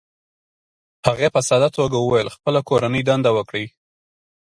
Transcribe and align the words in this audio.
هغې 1.07 1.27
په 1.35 1.39
ساده 1.47 1.69
توګه 1.77 1.97
وویل: 1.99 2.33
"خپله 2.35 2.59
کورنۍ 2.69 3.01
دنده 3.09 3.31
وکړئ، 3.33 3.65